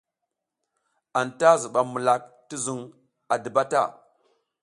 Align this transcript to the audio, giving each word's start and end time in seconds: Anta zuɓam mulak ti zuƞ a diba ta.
Anta 1.19 1.49
zuɓam 1.61 1.87
mulak 1.93 2.21
ti 2.47 2.55
zuƞ 2.65 2.79
a 3.33 3.35
diba 3.43 3.63
ta. 3.71 3.81